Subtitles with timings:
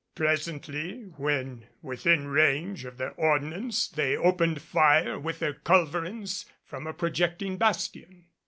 [0.15, 6.93] Presently, when within range of their ordnance they opened fire with their culverins from a
[6.95, 8.25] projecting bastion.